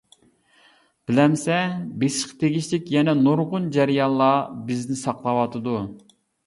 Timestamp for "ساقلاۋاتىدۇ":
5.07-5.83